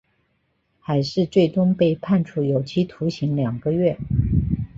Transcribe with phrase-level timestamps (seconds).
[0.79, 3.99] 海氏最终被判处有期徒刑两个月。